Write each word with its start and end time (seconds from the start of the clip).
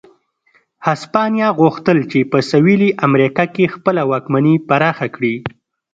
هسپانیا 0.87 1.47
غوښتل 1.59 1.97
په 2.31 2.37
سوېلي 2.49 2.89
امریکا 3.07 3.43
کې 3.53 3.73
خپله 3.75 4.01
واکمني 4.11 4.55
پراخه 4.67 5.07
کړي. 5.15 5.35